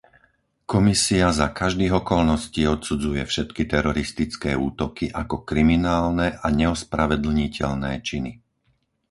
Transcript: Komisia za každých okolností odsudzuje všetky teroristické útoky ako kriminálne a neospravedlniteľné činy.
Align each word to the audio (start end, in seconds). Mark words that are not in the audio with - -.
Komisia 0.71 1.27
za 1.39 1.47
každých 1.59 1.93
okolností 2.01 2.61
odsudzuje 2.75 3.21
všetky 3.25 3.61
teroristické 3.73 4.51
útoky 4.69 5.05
ako 5.21 5.35
kriminálne 5.49 6.27
a 6.41 6.47
neospravedlniteľné 6.61 7.91
činy. 8.07 8.31